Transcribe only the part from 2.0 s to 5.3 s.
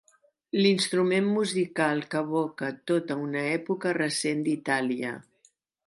que evoca tota una època recent d'Itàlia.